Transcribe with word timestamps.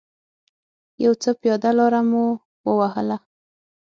یو 1.03 1.13
څه 1.21 1.29
پیاده 1.41 1.71
لاره 1.79 2.01
مو 2.09 2.25
و 2.65 2.69
وهله. 2.79 3.17